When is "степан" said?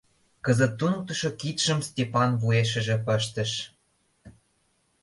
1.89-2.29